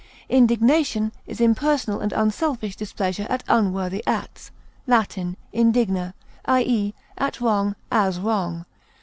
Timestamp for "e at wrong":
6.63-7.75